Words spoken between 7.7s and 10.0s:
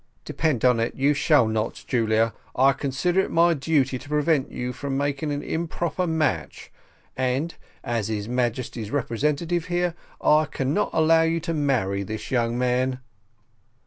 as his Majesty's representative here,